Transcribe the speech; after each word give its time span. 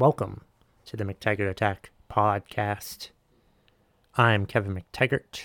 Welcome 0.00 0.40
to 0.86 0.96
the 0.96 1.04
McTaggart 1.04 1.50
Attack 1.50 1.90
podcast. 2.10 3.10
I'm 4.14 4.46
Kevin 4.46 4.74
McTaggart, 4.74 5.42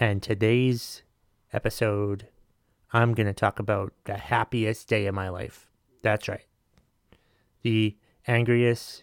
and 0.00 0.22
today's 0.22 1.02
episode, 1.52 2.28
I'm 2.94 3.12
going 3.12 3.26
to 3.26 3.34
talk 3.34 3.58
about 3.58 3.92
the 4.04 4.16
happiest 4.16 4.88
day 4.88 5.04
of 5.04 5.14
my 5.14 5.28
life. 5.28 5.68
That's 6.00 6.30
right. 6.30 6.46
The 7.60 7.94
angriest 8.26 9.02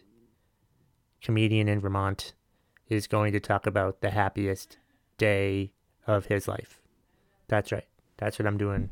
comedian 1.21 1.67
in 1.67 1.79
Vermont 1.79 2.33
is 2.89 3.05
going 3.05 3.33
to 3.33 3.39
talk 3.39 3.67
about 3.67 4.01
the 4.01 4.09
happiest 4.09 4.79
day 5.19 5.73
of 6.07 6.25
his 6.25 6.47
life. 6.47 6.81
That's 7.47 7.71
right. 7.71 7.85
That's 8.17 8.39
what 8.39 8.47
I'm 8.47 8.57
doing. 8.57 8.89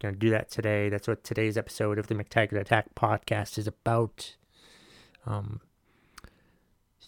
Going 0.00 0.14
to 0.14 0.20
do 0.20 0.30
that 0.30 0.50
today. 0.50 0.88
That's 0.88 1.08
what 1.08 1.24
today's 1.24 1.56
episode 1.56 1.98
of 1.98 2.08
the 2.08 2.14
McTaggart 2.14 2.60
Attack 2.60 2.94
podcast 2.94 3.56
is 3.56 3.66
about. 3.66 4.36
Um, 5.26 5.60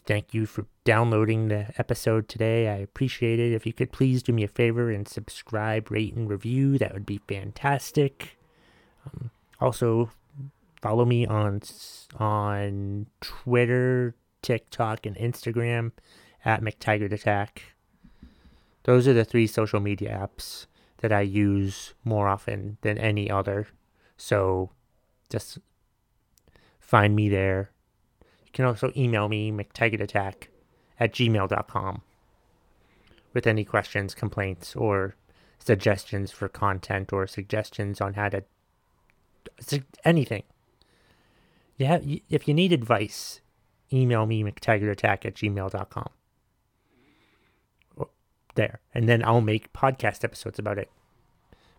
thank 0.06 0.33
you 0.33 0.47
for 0.47 0.64
downloading 0.84 1.48
the 1.48 1.66
episode 1.77 2.28
today. 2.28 2.69
I 2.69 2.77
appreciate 2.77 3.38
it. 3.38 3.52
If 3.52 3.66
you 3.66 3.74
could 3.74 3.92
please 3.92 4.23
do 4.23 4.33
me 4.33 4.42
a 4.42 4.48
favor 4.48 4.91
and 4.91 5.06
subscribe, 5.06 5.91
rate, 5.91 6.14
and 6.14 6.30
review, 6.30 6.78
that 6.78 6.95
would 6.95 7.05
be 7.05 7.20
fantastic. 7.28 8.38
Um, 9.05 9.30
also, 9.61 10.11
follow 10.80 11.05
me 11.05 11.27
on 11.27 11.61
on 12.19 13.06
Twitter, 13.20 14.14
TikTok, 14.41 15.05
and 15.05 15.16
Instagram 15.16 15.92
at 16.42 16.62
McTaggart 16.62 17.12
Attack. 17.12 17.75
Those 18.84 19.06
are 19.06 19.12
the 19.12 19.27
three 19.27 19.47
social 19.47 19.80
media 19.80 20.27
apps 20.27 20.64
that 20.98 21.12
I 21.12 21.20
use 21.23 21.95
more 22.05 22.29
often 22.29 22.79
than 22.83 22.98
any 22.98 23.30
other. 23.30 23.69
So 24.16 24.70
just 25.29 25.59
find 26.80 27.15
me 27.15 27.29
there. 27.29 27.70
You 28.45 28.52
can 28.52 28.65
also 28.65 28.93
email 28.97 29.29
me, 29.29 29.53
McTaggartAttack 29.53 30.48
at 30.98 31.12
gmail.com 31.12 32.03
with 33.33 33.47
any 33.47 33.64
questions, 33.64 34.14
complaints, 34.14 34.75
or 34.75 35.14
suggestions 35.59 36.33
for 36.33 36.48
content 36.48 37.12
or 37.12 37.27
suggestions 37.27 38.00
on 38.00 38.15
how 38.15 38.28
to 38.31 38.42
anything. 40.05 40.42
Yeah, 41.77 42.00
if 42.28 42.48
you 42.48 42.55
need 42.55 42.72
advice, 42.72 43.41
email 43.92 44.27
me 44.27 44.42
mctaggartattack 44.42 45.25
at 45.25 45.34
gmail.com 45.34 46.09
there, 48.59 48.81
and 48.92 49.09
then 49.09 49.25
I'll 49.25 49.41
make 49.41 49.72
podcast 49.72 50.25
episodes 50.25 50.59
about 50.59 50.78
it. 50.78 50.91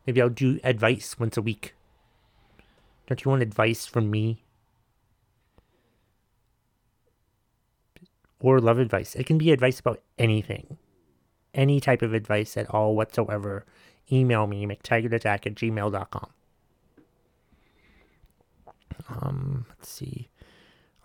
Maybe 0.05 0.21
I'll 0.21 0.29
do 0.29 0.59
advice 0.63 1.19
once 1.19 1.37
a 1.37 1.41
week. 1.41 1.73
Don't 3.07 3.23
you 3.23 3.29
want 3.29 3.41
advice 3.41 3.85
from 3.85 4.09
me? 4.11 4.43
Or 8.39 8.59
love 8.59 8.79
advice. 8.79 9.15
It 9.15 9.25
can 9.25 9.37
be 9.37 9.51
advice 9.51 9.79
about 9.79 10.01
anything. 10.17 10.77
Any 11.53 11.79
type 11.79 12.01
of 12.01 12.13
advice 12.13 12.55
at 12.55 12.69
all 12.69 12.95
whatsoever. 12.95 13.65
Email 14.11 14.47
me, 14.47 14.65
mctaggartattack 14.65 15.45
at 15.45 15.55
gmail.com. 15.55 16.29
Um, 19.09 19.65
let's 19.69 19.89
see. 19.89 20.29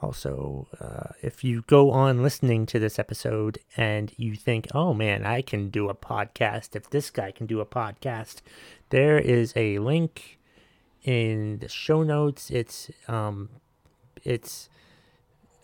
Also, 0.04 0.68
uh, 0.82 1.14
if 1.22 1.42
you 1.42 1.62
go 1.66 1.90
on 1.90 2.22
listening 2.22 2.66
to 2.66 2.78
this 2.78 2.98
episode 2.98 3.58
and 3.74 4.12
you 4.18 4.34
think, 4.34 4.66
oh 4.74 4.92
man, 4.92 5.24
I 5.24 5.40
can 5.40 5.70
do 5.70 5.88
a 5.88 5.94
podcast 5.94 6.76
if 6.76 6.90
this 6.90 7.08
guy 7.08 7.30
can 7.30 7.46
do 7.46 7.58
a 7.58 7.64
podcast, 7.64 8.42
there 8.90 9.18
is 9.18 9.54
a 9.56 9.78
link 9.78 10.38
in 11.04 11.56
the 11.60 11.70
show 11.70 12.02
notes. 12.02 12.50
It's 12.50 12.90
um, 13.08 13.48
it's 14.22 14.68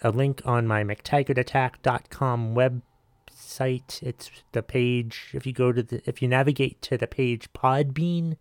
a 0.01 0.11
link 0.11 0.41
on 0.47 0.67
my 0.67 0.85
McTaggartAttack.com 0.85 2.55
website. 2.55 4.03
It's 4.03 4.31
the 4.53 4.63
page. 4.63 5.33
If 5.35 5.45
you 5.45 5.53
go 5.53 5.71
to 5.71 5.83
the, 5.83 6.01
if 6.07 6.23
you 6.23 6.29
navigate 6.29 6.81
to 6.81 6.97
the 6.97 7.07
page 7.07 7.53
Podbean, 7.53 8.39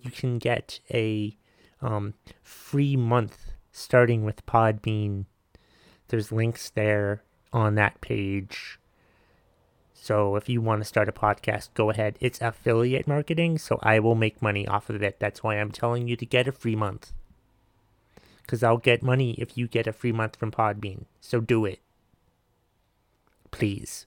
you 0.00 0.12
can 0.12 0.38
get 0.38 0.78
a 0.92 1.36
um, 1.82 2.14
free 2.44 2.94
month 2.94 3.43
starting 3.76 4.24
with 4.24 4.46
Podbean. 4.46 5.24
There's 6.08 6.30
links 6.30 6.70
there 6.70 7.24
on 7.52 7.74
that 7.74 8.00
page. 8.00 8.78
So 9.92 10.36
if 10.36 10.48
you 10.48 10.60
want 10.60 10.80
to 10.80 10.84
start 10.84 11.08
a 11.08 11.12
podcast, 11.12 11.70
go 11.74 11.90
ahead. 11.90 12.16
It's 12.20 12.40
affiliate 12.40 13.08
marketing, 13.08 13.58
so 13.58 13.80
I 13.82 13.98
will 13.98 14.14
make 14.14 14.40
money 14.40 14.66
off 14.68 14.90
of 14.90 15.02
it. 15.02 15.18
That's 15.18 15.42
why 15.42 15.56
I'm 15.56 15.72
telling 15.72 16.06
you 16.06 16.14
to 16.16 16.24
get 16.24 16.46
a 16.46 16.52
free 16.52 16.76
month. 16.76 17.12
Because 18.42 18.62
I'll 18.62 18.78
get 18.78 19.02
money 19.02 19.32
if 19.38 19.58
you 19.58 19.66
get 19.66 19.88
a 19.88 19.92
free 19.92 20.12
month 20.12 20.36
from 20.36 20.52
Podbean. 20.52 21.06
So 21.20 21.40
do 21.40 21.64
it. 21.64 21.80
Please. 23.50 24.06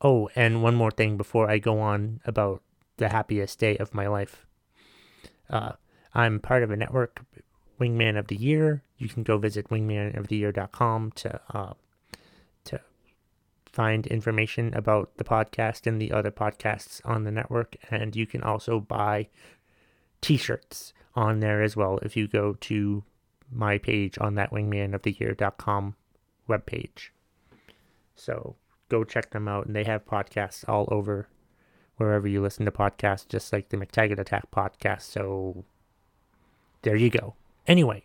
Oh, 0.00 0.28
and 0.34 0.64
one 0.64 0.74
more 0.74 0.90
thing 0.90 1.16
before 1.16 1.48
I 1.48 1.58
go 1.58 1.78
on 1.78 2.20
about 2.24 2.60
the 2.96 3.10
happiest 3.10 3.60
day 3.60 3.76
of 3.76 3.94
my 3.94 4.08
life. 4.08 4.46
Uh, 5.48 5.72
I'm 6.14 6.40
part 6.40 6.62
of 6.62 6.70
a 6.70 6.76
network, 6.76 7.24
Wingman 7.80 8.18
of 8.18 8.28
the 8.28 8.36
Year. 8.36 8.82
You 8.98 9.08
can 9.08 9.22
go 9.22 9.38
visit 9.38 9.68
wingmanoftheyear.com 9.68 11.12
to 11.12 11.40
uh, 11.50 11.72
to 12.64 12.80
find 13.72 14.06
information 14.06 14.74
about 14.74 15.16
the 15.16 15.24
podcast 15.24 15.86
and 15.86 16.00
the 16.00 16.12
other 16.12 16.30
podcasts 16.30 17.00
on 17.04 17.24
the 17.24 17.32
network, 17.32 17.76
and 17.90 18.14
you 18.14 18.26
can 18.26 18.42
also 18.42 18.80
buy 18.80 19.28
T-shirts 20.20 20.92
on 21.14 21.40
there 21.40 21.62
as 21.62 21.76
well 21.76 21.98
if 21.98 22.16
you 22.16 22.28
go 22.28 22.54
to 22.60 23.02
my 23.50 23.78
page 23.78 24.18
on 24.18 24.34
that 24.36 24.50
wingmanoftheyear.com 24.50 25.96
webpage. 26.48 27.08
So 28.14 28.56
go 28.88 29.04
check 29.04 29.30
them 29.30 29.48
out, 29.48 29.66
and 29.66 29.74
they 29.74 29.84
have 29.84 30.04
podcasts 30.04 30.68
all 30.68 30.86
over 30.90 31.28
wherever 31.96 32.28
you 32.28 32.40
listen 32.40 32.64
to 32.64 32.70
podcasts, 32.70 33.28
just 33.28 33.52
like 33.52 33.68
the 33.68 33.76
McTaggart 33.76 34.18
Attack 34.18 34.50
podcast. 34.50 35.02
So 35.02 35.64
there 36.82 36.96
you 36.96 37.10
go. 37.10 37.34
Anyway, 37.66 38.04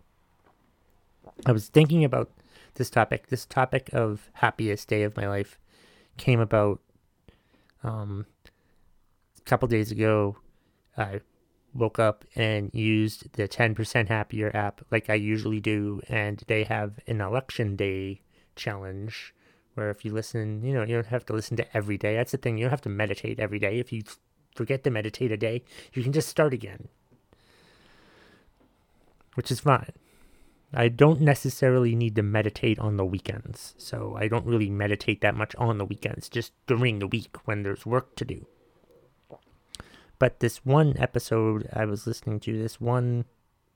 I 1.45 1.51
was 1.51 1.67
thinking 1.67 2.03
about 2.03 2.31
this 2.75 2.89
topic. 2.89 3.27
This 3.27 3.45
topic 3.45 3.89
of 3.93 4.29
happiest 4.33 4.88
day 4.88 5.03
of 5.03 5.17
my 5.17 5.27
life 5.27 5.59
came 6.17 6.39
about 6.39 6.79
um, 7.83 8.25
a 9.38 9.41
couple 9.41 9.67
days 9.67 9.91
ago. 9.91 10.38
I 10.97 11.21
woke 11.73 11.99
up 11.99 12.25
and 12.35 12.71
used 12.73 13.33
the 13.33 13.47
10% 13.47 14.07
happier 14.07 14.55
app 14.55 14.81
like 14.89 15.09
I 15.09 15.15
usually 15.15 15.59
do, 15.59 16.01
and 16.07 16.44
they 16.47 16.63
have 16.63 16.99
an 17.07 17.21
election 17.21 17.75
day 17.75 18.21
challenge 18.55 19.33
where 19.75 19.91
if 19.91 20.03
you 20.03 20.11
listen, 20.11 20.63
you 20.63 20.73
know, 20.73 20.81
you 20.81 20.95
don't 20.95 21.07
have 21.07 21.25
to 21.27 21.33
listen 21.33 21.57
to 21.57 21.77
every 21.77 21.97
day. 21.97 22.15
That's 22.15 22.31
the 22.31 22.38
thing. 22.38 22.57
You 22.57 22.65
don't 22.65 22.71
have 22.71 22.81
to 22.81 22.89
meditate 22.89 23.39
every 23.39 23.59
day. 23.59 23.79
If 23.79 23.91
you 23.94 24.01
forget 24.55 24.83
to 24.83 24.89
meditate 24.89 25.31
a 25.31 25.38
day, 25.38 25.63
you 25.94 26.01
can 26.01 26.13
just 26.13 26.29
start 26.29 26.51
again 26.51 26.88
which 29.38 29.52
is 29.52 29.59
fine. 29.59 29.94
I 30.74 30.88
don't 30.88 31.22
necessarily 31.22 31.96
need 31.96 32.16
to 32.16 32.24
meditate 32.24 32.80
on 32.80 32.98
the 32.98 33.06
weekends, 33.06 33.75
so 33.78 34.18
I 34.20 34.28
don't 34.28 34.48
really 34.48 34.72
meditate 34.72 35.22
that 35.22 35.36
much 35.36 35.56
on 35.58 35.78
the 35.78 35.86
weekends, 35.86 36.28
just 36.28 36.53
during 36.66 36.98
the 36.98 37.06
week 37.06 37.38
when 37.46 37.62
there's 37.62 37.86
work 37.86 38.16
to 38.16 38.25
do. 38.25 38.48
But 40.18 40.40
this 40.40 40.66
one 40.66 40.96
episode 40.98 41.70
I 41.72 41.86
was 41.86 42.08
listening 42.08 42.40
to, 42.42 42.58
this 42.58 42.81
one 42.81 43.25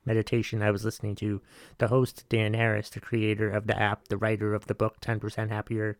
meditation 0.04 0.64
I 0.64 0.72
was 0.72 0.84
listening 0.84 1.14
to, 1.18 1.42
the 1.78 1.90
host, 1.90 2.26
Dan 2.28 2.56
Harris, 2.56 2.90
the 2.90 3.00
creator 3.00 3.52
of 3.52 3.68
the 3.68 3.80
app, 3.80 4.08
the 4.08 4.18
writer 4.18 4.56
of 4.56 4.66
the 4.66 4.74
book 4.74 5.00
10% 5.00 5.50
Happier, 5.50 6.00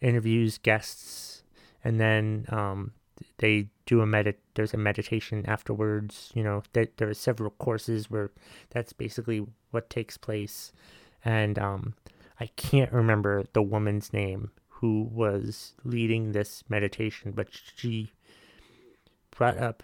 interviews 0.00 0.56
guests, 0.56 1.42
and 1.84 2.00
then 2.00 2.46
um, 2.48 2.92
they 3.38 3.68
do 3.86 4.00
a 4.00 4.06
medit 4.06 4.36
there's 4.54 4.74
a 4.74 4.78
meditation 4.78 5.44
afterwards 5.46 6.30
you 6.34 6.42
know 6.42 6.62
there, 6.72 6.88
there 6.96 7.08
are 7.08 7.14
several 7.14 7.50
courses 7.50 8.10
where 8.10 8.30
that's 8.70 8.92
basically 8.92 9.46
what 9.70 9.90
takes 9.90 10.16
place. 10.16 10.72
And 11.24 11.58
um 11.58 11.94
i 12.38 12.46
can't 12.56 12.92
remember 12.92 13.44
the 13.52 13.62
woman's 13.62 14.12
name 14.12 14.50
who 14.68 15.02
was 15.12 15.74
leading 15.84 16.32
this 16.32 16.64
meditation 16.68 17.32
but 17.32 17.48
she 17.50 18.12
brought 19.30 19.58
up 19.58 19.82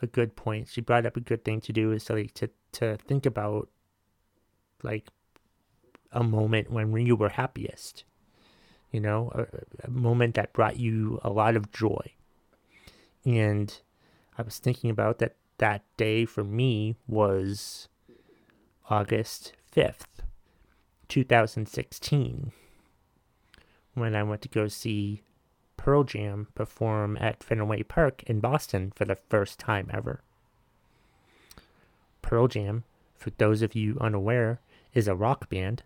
a 0.00 0.06
good 0.06 0.36
point. 0.36 0.68
She 0.68 0.80
brought 0.80 1.06
up 1.06 1.16
a 1.16 1.20
good 1.20 1.44
thing 1.44 1.60
to 1.62 1.72
do 1.72 1.92
is 1.92 2.04
to 2.04 2.14
like 2.14 2.34
to 2.34 2.50
to 2.72 2.96
think 2.98 3.26
about 3.26 3.68
like 4.82 5.08
a 6.12 6.22
moment 6.22 6.70
when 6.70 6.92
you 7.04 7.16
were 7.16 7.30
happiest 7.30 8.04
you 8.90 9.00
know 9.00 9.30
a, 9.34 9.86
a 9.86 9.90
moment 9.90 10.34
that 10.34 10.52
brought 10.52 10.78
you 10.78 11.20
a 11.22 11.30
lot 11.30 11.56
of 11.56 11.70
joy 11.70 12.12
and 13.28 13.80
I 14.38 14.42
was 14.42 14.58
thinking 14.58 14.88
about 14.88 15.18
that 15.18 15.36
that 15.58 15.82
day 15.96 16.24
for 16.24 16.42
me 16.42 16.96
was 17.06 17.88
August 18.88 19.52
5th, 19.74 20.22
2016, 21.08 22.52
when 23.94 24.14
I 24.14 24.22
went 24.22 24.40
to 24.42 24.48
go 24.48 24.68
see 24.68 25.22
Pearl 25.76 26.04
Jam 26.04 26.48
perform 26.54 27.18
at 27.20 27.44
Fenway 27.44 27.82
Park 27.82 28.22
in 28.22 28.40
Boston 28.40 28.92
for 28.94 29.04
the 29.04 29.16
first 29.16 29.58
time 29.58 29.90
ever. 29.92 30.22
Pearl 32.22 32.48
Jam, 32.48 32.84
for 33.14 33.30
those 33.30 33.60
of 33.60 33.74
you 33.74 33.98
unaware, 34.00 34.60
is 34.94 35.06
a 35.06 35.14
rock 35.14 35.50
band. 35.50 35.82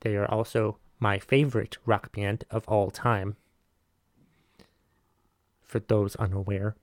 They 0.00 0.14
are 0.14 0.30
also 0.30 0.78
my 1.00 1.18
favorite 1.18 1.78
rock 1.84 2.12
band 2.12 2.44
of 2.50 2.68
all 2.68 2.90
time. 2.90 3.36
For 5.66 5.80
those 5.80 6.16
unaware. 6.16 6.76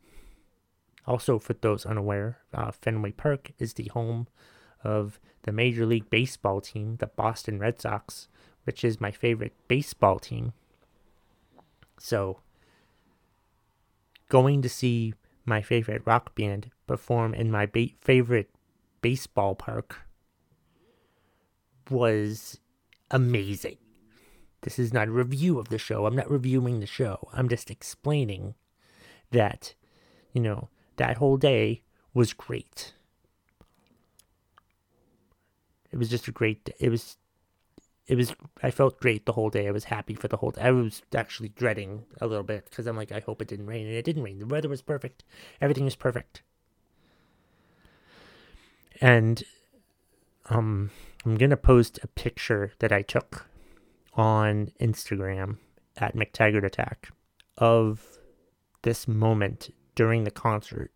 Also, 1.05 1.39
for 1.39 1.53
those 1.53 1.85
unaware, 1.85 2.39
uh, 2.53 2.71
Fenway 2.71 3.11
Park 3.11 3.51
is 3.59 3.73
the 3.73 3.89
home 3.93 4.27
of 4.83 5.19
the 5.43 5.51
Major 5.51 5.85
League 5.85 6.09
Baseball 6.09 6.61
team, 6.61 6.97
the 6.97 7.07
Boston 7.07 7.59
Red 7.59 7.79
Sox, 7.81 8.27
which 8.63 8.83
is 8.83 9.01
my 9.01 9.11
favorite 9.11 9.53
baseball 9.67 10.19
team. 10.19 10.53
So, 11.99 12.39
going 14.29 14.61
to 14.61 14.69
see 14.69 15.13
my 15.45 15.61
favorite 15.61 16.01
rock 16.05 16.35
band 16.35 16.71
perform 16.87 17.33
in 17.33 17.51
my 17.51 17.65
ba- 17.65 17.89
favorite 18.01 18.49
baseball 19.01 19.55
park 19.55 19.99
was 21.89 22.59
amazing. 23.11 23.77
This 24.61 24.79
is 24.79 24.93
not 24.93 25.09
a 25.09 25.11
review 25.11 25.59
of 25.59 25.67
the 25.67 25.77
show. 25.77 26.05
I'm 26.05 26.15
not 26.15 26.31
reviewing 26.31 26.79
the 26.79 26.85
show. 26.85 27.27
I'm 27.33 27.49
just 27.49 27.69
explaining 27.69 28.55
that, 29.33 29.73
you 30.31 30.41
know, 30.41 30.69
that 30.97 31.17
whole 31.17 31.37
day 31.37 31.83
was 32.13 32.33
great. 32.33 32.93
It 35.91 35.97
was 35.97 36.09
just 36.09 36.27
a 36.27 36.31
great 36.31 36.63
day. 36.65 36.73
it 36.79 36.89
was 36.89 37.17
it 38.05 38.15
was 38.15 38.35
I 38.61 38.71
felt 38.71 38.99
great 38.99 39.25
the 39.25 39.33
whole 39.33 39.49
day. 39.49 39.67
I 39.67 39.71
was 39.71 39.85
happy 39.85 40.13
for 40.13 40.27
the 40.27 40.37
whole 40.37 40.51
day. 40.51 40.61
I 40.61 40.71
was 40.71 41.01
actually 41.15 41.49
dreading 41.49 42.03
a 42.19 42.27
little 42.27 42.43
bit 42.43 42.65
because 42.69 42.87
I'm 42.87 42.97
like 42.97 43.11
I 43.11 43.19
hope 43.19 43.41
it 43.41 43.47
didn't 43.47 43.67
rain 43.67 43.85
and 43.87 43.95
it 43.95 44.05
didn't 44.05 44.23
rain. 44.23 44.39
The 44.39 44.45
weather 44.45 44.69
was 44.69 44.81
perfect. 44.81 45.23
Everything 45.61 45.85
was 45.85 45.95
perfect. 45.95 46.41
And 48.99 49.43
um 50.49 50.91
I'm 51.25 51.37
going 51.37 51.51
to 51.51 51.57
post 51.57 51.99
a 52.03 52.07
picture 52.07 52.73
that 52.79 52.91
I 52.91 53.01
took 53.01 53.47
on 54.15 54.71
Instagram 54.81 55.57
at 55.95 56.15
McTaggart 56.15 56.65
Attack 56.65 57.11
of 57.57 58.19
this 58.83 59.07
moment 59.07 59.73
during 59.95 60.23
the 60.23 60.31
concert 60.31 60.91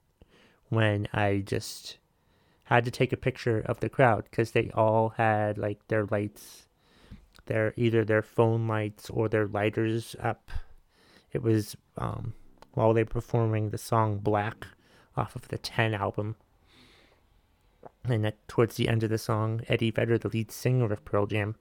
when 0.70 1.08
I 1.14 1.44
just 1.46 1.98
had 2.66 2.86
to 2.86 2.92
take 2.92 3.14
a 3.14 3.18
picture 3.18 3.60
of 3.60 3.80
the 3.80 3.90
crowd 3.90 4.26
because 4.30 4.52
they 4.52 4.70
all 4.74 5.10
had 5.10 5.58
like 5.58 5.88
their 5.88 6.06
lights, 6.06 6.68
their 7.46 7.74
either 7.78 8.04
their 8.04 8.22
phone 8.22 8.68
lights 8.68 9.10
or 9.10 9.30
their 9.30 9.48
lighters 9.48 10.16
up. 10.22 10.52
It 11.32 11.42
was 11.42 11.76
um, 11.98 12.34
while 12.74 12.94
they 12.94 13.04
were 13.04 13.10
performing 13.10 13.70
the 13.70 13.78
song 13.78 14.20
Black 14.20 14.68
off 15.16 15.36
of 15.36 15.48
the 15.48 15.58
10 15.58 15.94
album. 15.94 16.36
And 18.04 18.26
at, 18.26 18.48
towards 18.48 18.76
the 18.76 18.88
end 18.88 19.04
of 19.04 19.10
the 19.10 19.18
song, 19.18 19.62
Eddie 19.68 19.92
Vedder, 19.92 20.18
the 20.18 20.30
lead 20.30 20.52
singer 20.52 20.92
of 20.92 21.04
Pearl 21.06 21.26
Jam, 21.26 21.56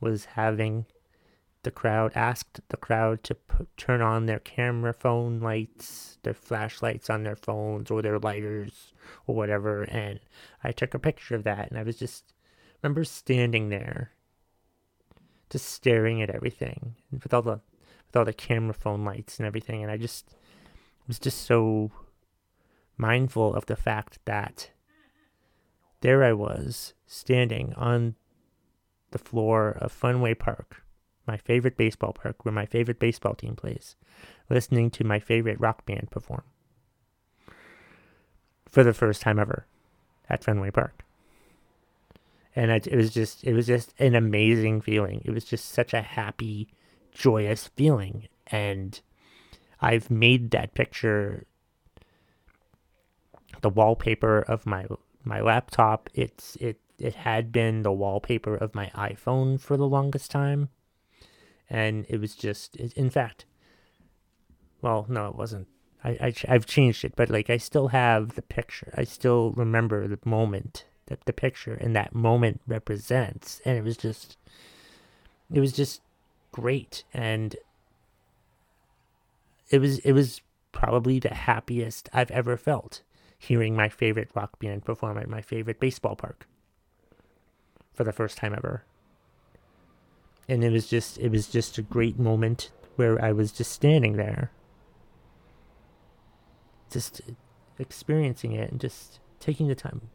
was 0.00 0.26
having 0.26 0.86
the 1.62 1.70
crowd 1.70 2.12
asked 2.14 2.60
the 2.68 2.76
crowd 2.76 3.22
to 3.24 3.34
put, 3.34 3.76
turn 3.76 4.00
on 4.02 4.26
their 4.26 4.40
camera 4.40 4.92
phone 4.92 5.40
lights, 5.40 6.18
their 6.22 6.34
flashlights 6.34 7.08
on 7.08 7.22
their 7.22 7.36
phones 7.36 7.90
or 7.90 8.02
their 8.02 8.18
lighters 8.18 8.92
or 9.26 9.34
whatever. 9.36 9.82
And 9.84 10.18
I 10.64 10.72
took 10.72 10.94
a 10.94 10.98
picture 10.98 11.36
of 11.36 11.44
that, 11.44 11.70
and 11.70 11.78
I 11.78 11.84
was 11.84 11.98
just 11.98 12.32
remember 12.82 13.04
standing 13.04 13.68
there, 13.68 14.10
just 15.50 15.66
staring 15.68 16.20
at 16.20 16.30
everything 16.30 16.96
with 17.10 17.32
all 17.32 17.42
the 17.42 17.60
with 18.06 18.16
all 18.16 18.24
the 18.24 18.32
camera 18.32 18.74
phone 18.74 19.04
lights 19.04 19.38
and 19.38 19.46
everything, 19.46 19.82
and 19.82 19.90
I 19.90 19.96
just 19.96 20.34
was 21.06 21.18
just 21.18 21.42
so 21.42 21.92
mindful 22.96 23.54
of 23.54 23.66
the 23.66 23.76
fact 23.76 24.18
that 24.24 24.70
there 26.00 26.24
I 26.24 26.32
was 26.32 26.94
standing 27.06 27.72
on 27.74 28.16
the 29.12 29.18
floor 29.18 29.76
of 29.80 29.92
Fenway 29.92 30.34
Park 30.34 30.81
my 31.26 31.36
favorite 31.36 31.76
baseball 31.76 32.12
park 32.12 32.44
where 32.44 32.52
my 32.52 32.66
favorite 32.66 32.98
baseball 32.98 33.34
team 33.34 33.54
plays, 33.56 33.96
listening 34.50 34.90
to 34.90 35.04
my 35.04 35.18
favorite 35.18 35.60
rock 35.60 35.86
band 35.86 36.10
perform 36.10 36.42
for 38.68 38.82
the 38.82 38.94
first 38.94 39.22
time 39.22 39.38
ever 39.38 39.66
at 40.28 40.42
Fenway 40.42 40.70
Park. 40.70 41.04
And 42.54 42.70
it 42.70 42.94
was 42.94 43.14
just 43.14 43.44
it 43.44 43.54
was 43.54 43.66
just 43.66 43.94
an 43.98 44.14
amazing 44.14 44.82
feeling. 44.82 45.22
It 45.24 45.30
was 45.30 45.44
just 45.44 45.70
such 45.70 45.94
a 45.94 46.02
happy, 46.02 46.68
joyous 47.12 47.68
feeling 47.68 48.28
and 48.48 49.00
I've 49.80 50.10
made 50.10 50.52
that 50.52 50.74
picture 50.74 51.44
the 53.62 53.68
wallpaper 53.68 54.40
of 54.40 54.64
my 54.66 54.86
my 55.24 55.40
laptop. 55.40 56.08
It's 56.14 56.56
it 56.56 56.78
it 56.98 57.14
had 57.16 57.52
been 57.52 57.82
the 57.82 57.92
wallpaper 57.92 58.54
of 58.54 58.74
my 58.74 58.90
iPhone 58.94 59.60
for 59.60 59.76
the 59.76 59.88
longest 59.88 60.30
time 60.30 60.68
and 61.72 62.04
it 62.08 62.20
was 62.20 62.36
just 62.36 62.76
in 62.76 63.10
fact 63.10 63.46
well 64.82 65.06
no 65.08 65.28
it 65.28 65.34
wasn't. 65.34 65.66
I, 66.04 66.10
I 66.10 66.34
i've 66.48 66.66
changed 66.66 67.04
it 67.04 67.14
but 67.16 67.30
like 67.30 67.48
i 67.48 67.56
still 67.56 67.88
have 67.88 68.34
the 68.34 68.42
picture. 68.42 68.92
I 68.96 69.04
still 69.04 69.52
remember 69.52 70.06
the 70.06 70.18
moment 70.24 70.84
that 71.06 71.24
the 71.24 71.32
picture 71.32 71.74
and 71.74 71.96
that 71.96 72.14
moment 72.14 72.60
represents. 72.66 73.60
And 73.64 73.76
it 73.76 73.84
was 73.84 73.96
just 73.96 74.36
it 75.52 75.60
was 75.60 75.72
just 75.72 76.00
great. 76.52 77.04
And 77.12 77.56
it 79.70 79.80
was 79.80 79.98
it 80.00 80.12
was 80.12 80.42
probably 80.70 81.18
the 81.18 81.34
happiest 81.34 82.08
i've 82.14 82.30
ever 82.30 82.56
felt 82.56 83.02
hearing 83.38 83.76
my 83.76 83.88
favorite 83.88 84.30
rock 84.34 84.58
band 84.58 84.84
perform 84.84 85.18
at 85.18 85.28
my 85.28 85.42
favorite 85.42 85.78
baseball 85.78 86.16
park 86.16 86.46
for 87.92 88.04
the 88.04 88.12
first 88.12 88.38
time 88.38 88.54
ever 88.54 88.84
and 90.48 90.64
it 90.64 90.70
was 90.70 90.86
just 90.88 91.18
it 91.18 91.30
was 91.30 91.46
just 91.46 91.78
a 91.78 91.82
great 91.82 92.18
moment 92.18 92.70
where 92.96 93.22
I 93.22 93.32
was 93.32 93.52
just 93.52 93.72
standing 93.72 94.16
there. 94.16 94.50
Just 96.90 97.22
experiencing 97.78 98.52
it 98.52 98.70
and 98.70 98.80
just 98.80 99.18
taking 99.40 99.68
the 99.68 99.74
time 99.74 100.10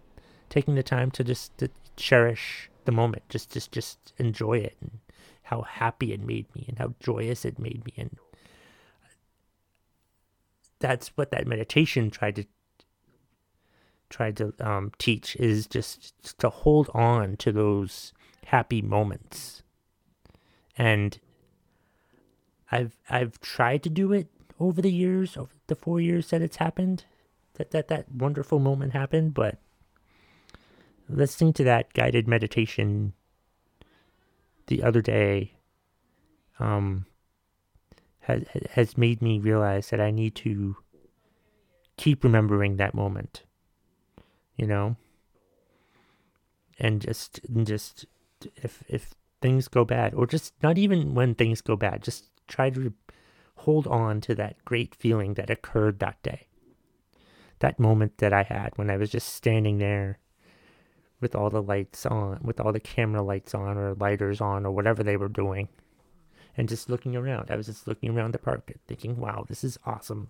taking 0.50 0.76
the 0.76 0.84
time 0.84 1.12
to 1.12 1.24
just 1.24 1.58
to 1.58 1.70
cherish 1.96 2.70
the 2.86 2.92
moment. 2.92 3.24
Just 3.30 3.52
just 3.52 3.72
just 3.72 4.14
enjoy 4.18 4.60
it 4.60 4.78
and 4.82 5.00
how 5.44 5.62
happy 5.62 6.14
it 6.14 6.22
made 6.22 6.54
me 6.56 6.66
and 6.68 6.78
how 6.78 6.94
joyous 7.00 7.46
it 7.46 7.60
made 7.60 7.86
me. 7.86 7.94
And 7.98 8.18
that's 10.80 11.10
what 11.16 11.32
that 11.32 11.48
meditation 11.48 12.10
tried 12.10 12.36
to 12.36 12.46
tried 14.10 14.38
to 14.38 14.54
um, 14.60 14.92
teach 14.98 15.36
is 15.36 15.68
just 15.68 16.38
to 16.40 16.50
hold 16.50 16.90
on 16.94 17.36
to 17.38 17.52
those 17.52 18.14
happy 18.46 18.82
moments 18.82 19.64
and 20.78 21.20
I've 22.72 22.98
I've 23.10 23.40
tried 23.40 23.84
to 23.84 23.90
do 23.90 24.14
it 24.14 24.28
over 24.60 24.82
the 24.82 24.92
years, 24.92 25.38
over 25.38 25.52
the 25.68 25.76
four 25.76 26.00
years 26.00 26.30
that 26.30 26.42
it's 26.42 26.58
happened, 26.58 27.06
that 27.56 27.72
that 27.72 27.88
that 27.88 28.12
wonderful 28.12 28.60
moment 28.60 28.94
happened. 28.94 29.34
But 29.34 29.58
listening 31.10 31.54
to 31.54 31.64
that 31.64 31.94
guided 31.94 32.28
meditation 32.28 33.14
the 34.68 34.84
other 34.84 35.02
day, 35.02 35.54
um, 36.60 37.06
has 38.22 38.44
has 38.72 38.98
made 38.98 39.22
me 39.22 39.40
realize 39.40 39.90
that 39.90 40.02
I 40.02 40.12
need 40.12 40.36
to 40.36 40.76
keep 41.96 42.24
remembering 42.24 42.78
that 42.78 42.94
moment, 42.94 43.44
you 44.56 44.68
know, 44.68 44.98
and 46.78 47.02
just 47.02 47.40
and 47.48 47.66
just 47.66 48.06
if 48.58 48.84
if 48.88 49.16
things 49.42 49.68
go 49.68 49.86
bad, 49.86 50.14
or 50.14 50.28
just 50.28 50.54
not 50.64 50.78
even 50.78 51.14
when 51.14 51.36
things 51.36 51.62
go 51.62 51.76
bad, 51.76 52.04
just 52.04 52.26
try 52.48 52.70
to 52.70 52.94
hold 53.56 53.88
on 53.88 54.22
to 54.22 54.36
that 54.36 54.64
great 54.66 54.96
feeling 54.96 55.34
that 55.36 55.50
occurred 55.50 56.00
that 56.00 56.22
day. 56.24 56.48
That 57.60 57.80
moment 57.80 58.20
that 58.20 58.34
I 58.34 58.44
had 58.44 58.78
when 58.78 58.90
I 58.90 58.98
was 58.98 59.10
just 59.10 59.34
standing 59.34 59.80
there 59.80 60.20
with 61.20 61.36
all 61.36 61.50
the 61.50 61.62
lights 61.62 62.06
on, 62.06 62.40
with 62.44 62.60
all 62.60 62.72
the 62.72 62.80
camera 62.80 63.24
lights 63.24 63.56
on, 63.56 63.78
or 63.78 63.96
lighters 63.96 64.40
on, 64.40 64.66
or 64.66 64.72
whatever 64.72 65.04
they 65.04 65.18
were 65.18 65.30
doing, 65.30 65.68
and 66.56 66.70
just 66.70 66.90
looking 66.90 67.16
around. 67.16 67.50
I 67.50 67.56
was 67.56 67.66
just 67.66 67.88
looking 67.88 68.16
around 68.16 68.34
the 68.34 68.40
park, 68.40 68.72
thinking, 68.88 69.18
wow, 69.18 69.46
this 69.48 69.64
is 69.64 69.80
awesome. 69.86 70.30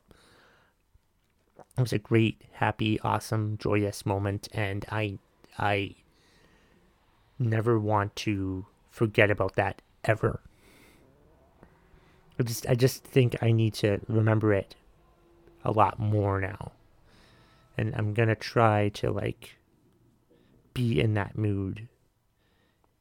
It 1.77 1.81
was 1.81 1.93
a 1.93 1.99
great, 1.99 2.43
happy, 2.53 2.99
awesome, 3.01 3.57
joyous 3.57 4.05
moment, 4.05 4.47
and 4.53 4.85
I, 4.89 5.19
I 5.59 5.95
never 7.37 7.77
want 7.77 8.15
to 8.17 8.65
forget 8.97 9.29
about 9.29 9.55
that 9.55 9.83
ever. 10.03 10.41
I 12.39 12.43
just 12.43 12.67
I 12.67 12.73
just 12.73 13.03
think 13.03 13.35
I 13.43 13.51
need 13.51 13.75
to 13.75 13.99
remember 14.07 14.53
it 14.53 14.75
a 15.63 15.71
lot 15.71 15.99
more 15.99 16.41
now. 16.41 16.71
And 17.77 17.93
I'm 17.95 18.15
going 18.15 18.29
to 18.29 18.35
try 18.35 18.89
to 18.89 19.11
like 19.11 19.57
be 20.73 20.99
in 20.99 21.13
that 21.13 21.37
mood 21.37 21.87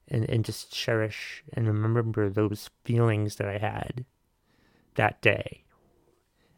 and 0.09 0.29
and 0.29 0.45
just 0.45 0.71
cherish 0.71 1.43
and 1.55 1.67
remember 1.67 2.29
those 2.29 2.69
feelings 2.85 3.37
that 3.37 3.49
I 3.49 3.57
had 3.57 4.05
that 4.97 5.23
day. 5.23 5.65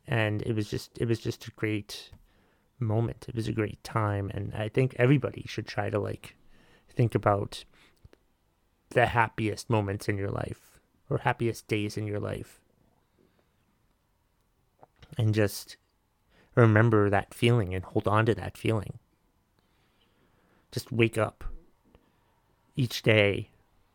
And 0.06 0.42
it 0.42 0.54
was 0.54 0.68
just 0.68 0.98
it 0.98 1.06
was 1.06 1.20
just 1.20 1.46
a 1.46 1.52
great 1.52 2.10
moment. 2.80 3.26
It 3.28 3.36
was 3.36 3.46
a 3.46 3.52
great 3.52 3.82
time. 3.84 4.32
And 4.34 4.52
I 4.54 4.68
think 4.68 4.96
everybody 4.98 5.44
should 5.46 5.68
try 5.68 5.90
to 5.90 5.98
like 6.00 6.34
think 6.88 7.14
about 7.14 7.64
the 8.90 9.06
happiest 9.06 9.68
moments 9.68 10.08
in 10.08 10.16
your 10.16 10.30
life 10.30 10.78
or 11.10 11.18
happiest 11.18 11.66
days 11.68 11.96
in 11.96 12.06
your 12.06 12.20
life. 12.20 12.60
And 15.16 15.34
just 15.34 15.76
remember 16.54 17.10
that 17.10 17.34
feeling 17.34 17.74
and 17.74 17.84
hold 17.84 18.06
on 18.06 18.26
to 18.26 18.34
that 18.34 18.56
feeling. 18.56 18.98
Just 20.70 20.92
wake 20.92 21.16
up 21.16 21.44
each 22.76 23.02
day 23.02 23.50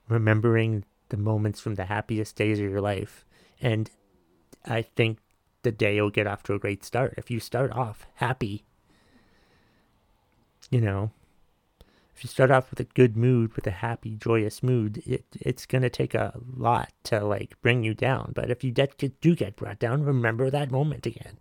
remembering 0.10 0.84
the 1.10 1.18
moments 1.18 1.60
from 1.60 1.76
the 1.76 1.86
happiest 1.86 2.36
days 2.36 2.60
of 2.60 2.70
your 2.70 2.82
life. 2.82 3.26
And 3.62 3.90
I 4.66 4.82
think 4.82 5.20
the 5.62 5.72
day 5.72 6.02
will 6.02 6.10
get 6.10 6.28
off 6.28 6.44
to 6.44 6.54
a 6.54 6.60
great 6.60 6.84
start. 6.84 7.14
If 7.18 7.32
you 7.32 7.40
start 7.40 7.72
off 7.72 8.06
happy, 8.16 8.66
you 10.70 10.82
know, 10.82 11.12
if 12.16 12.24
you 12.24 12.28
start 12.28 12.52
off 12.52 12.70
with 12.70 12.80
a 12.80 12.84
good 12.84 13.18
mood, 13.18 13.56
with 13.56 13.66
a 13.68 13.72
happy, 13.72 14.16
joyous 14.16 14.62
mood, 14.62 15.02
it, 15.06 15.26
it's 15.40 15.66
going 15.66 15.82
to 15.82 15.90
take 15.90 16.14
a 16.14 16.34
lot 16.56 16.92
to 17.06 17.26
like 17.26 17.60
bring 17.62 17.84
you 17.84 17.94
down. 17.94 18.34
But 18.36 18.50
if 18.52 18.64
you 18.64 18.72
get, 18.72 18.98
do 19.22 19.36
get 19.36 19.56
brought 19.56 19.80
down, 19.80 20.04
remember 20.04 20.50
that 20.50 20.72
moment 20.72 21.06
again. 21.06 21.40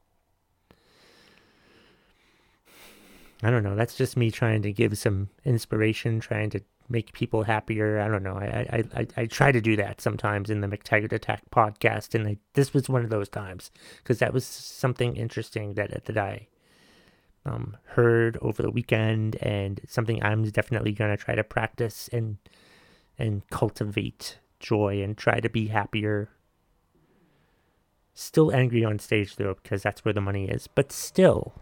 I 3.43 3.51
don't 3.51 3.65
know. 3.65 3.75
That's 3.75 3.97
just 3.97 4.17
me 4.17 4.31
trying 4.31 4.63
to 4.63 4.73
give 4.73 4.97
some 4.97 5.29
inspiration, 5.45 6.21
trying 6.21 6.51
to 6.51 6.61
make 6.89 7.13
people 7.13 7.43
happier. 7.43 8.01
I 8.01 8.09
don't 8.09 8.23
know. 8.23 8.37
I 8.37 8.67
I, 8.71 8.85
I, 9.01 9.07
I 9.17 9.27
try 9.27 9.51
to 9.51 9.61
do 9.61 9.75
that 9.77 10.01
sometimes 10.01 10.49
in 10.49 10.61
the 10.61 10.69
McTaggart 10.69 11.13
Attack 11.13 11.43
podcast, 11.51 12.15
and 12.15 12.29
I, 12.29 12.37
this 12.55 12.73
was 12.73 12.89
one 12.89 13.03
of 13.03 13.11
those 13.11 13.29
times 13.29 13.73
because 13.99 14.21
that 14.21 14.33
was 14.33 14.45
something 14.45 15.17
interesting 15.17 15.75
that 15.75 16.05
that 16.05 16.17
I 16.17 16.47
um, 17.45 17.77
heard 17.85 18.39
over 18.41 18.63
the 18.63 18.71
weekend, 18.71 19.37
and 19.37 19.81
something 19.89 20.23
I'm 20.23 20.45
definitely 20.45 20.93
gonna 20.93 21.17
try 21.17 21.35
to 21.35 21.45
practice 21.45 22.09
and 22.13 22.39
and 23.19 23.49
cultivate 23.51 24.39
joy 24.61 25.03
and 25.03 25.17
try 25.17 25.41
to 25.41 25.49
be 25.49 25.69
happier. 25.69 26.31
Still 28.15 28.53
angry 28.53 28.85
on 28.85 28.99
stage 28.99 29.37
though, 29.37 29.57
because 29.63 29.83
that's 29.83 30.05
where 30.05 30.15
the 30.15 30.21
money 30.21 30.49
is, 30.49 30.67
but 30.67 30.93
still 30.93 31.55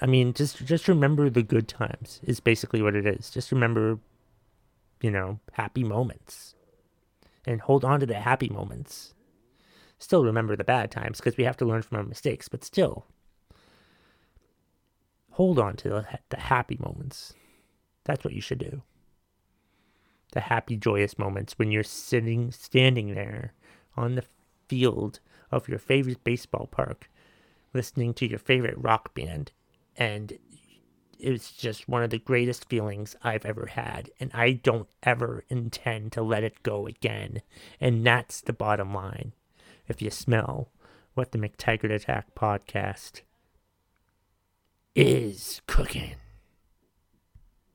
I 0.00 0.06
mean, 0.06 0.34
just 0.34 0.64
just 0.64 0.88
remember 0.88 1.30
the 1.30 1.42
good 1.42 1.68
times 1.68 2.20
is 2.22 2.40
basically 2.40 2.82
what 2.82 2.94
it 2.94 3.06
is. 3.06 3.30
Just 3.30 3.50
remember, 3.50 3.98
you 5.00 5.10
know, 5.10 5.40
happy 5.52 5.84
moments, 5.84 6.54
and 7.46 7.60
hold 7.60 7.84
on 7.84 8.00
to 8.00 8.06
the 8.06 8.14
happy 8.14 8.48
moments. 8.48 9.14
Still 9.98 10.24
remember 10.24 10.56
the 10.56 10.64
bad 10.64 10.90
times 10.90 11.18
because 11.18 11.36
we 11.36 11.44
have 11.44 11.56
to 11.58 11.64
learn 11.64 11.82
from 11.82 11.98
our 11.98 12.04
mistakes, 12.04 12.48
but 12.48 12.64
still 12.64 13.06
hold 15.32 15.58
on 15.58 15.76
to 15.76 15.88
the, 15.88 16.06
the 16.30 16.40
happy 16.40 16.78
moments. 16.80 17.34
That's 18.04 18.24
what 18.24 18.34
you 18.34 18.40
should 18.40 18.58
do. 18.58 18.82
The 20.32 20.40
happy, 20.40 20.76
joyous 20.76 21.18
moments 21.18 21.58
when 21.58 21.70
you're 21.70 21.82
sitting, 21.82 22.52
standing 22.52 23.14
there 23.14 23.52
on 23.96 24.14
the 24.14 24.24
field 24.68 25.20
of 25.50 25.68
your 25.68 25.78
favorite 25.78 26.24
baseball 26.24 26.66
park, 26.70 27.10
listening 27.72 28.14
to 28.14 28.26
your 28.26 28.38
favorite 28.38 28.76
rock 28.78 29.14
band 29.14 29.52
and 29.96 30.38
it's 31.18 31.52
just 31.52 31.88
one 31.88 32.02
of 32.02 32.10
the 32.10 32.18
greatest 32.18 32.68
feelings 32.68 33.16
I've 33.22 33.46
ever 33.46 33.66
had, 33.66 34.10
and 34.20 34.30
I 34.34 34.52
don't 34.52 34.88
ever 35.02 35.44
intend 35.48 36.12
to 36.12 36.22
let 36.22 36.44
it 36.44 36.62
go 36.62 36.86
again. 36.86 37.40
And 37.80 38.04
that's 38.04 38.40
the 38.40 38.52
bottom 38.52 38.92
line. 38.92 39.32
If 39.88 40.02
you 40.02 40.10
smell 40.10 40.70
what 41.14 41.32
the 41.32 41.38
McTaggart 41.38 41.92
Attack 41.92 42.34
podcast 42.34 43.22
is 44.94 45.60
cooking. 45.66 46.16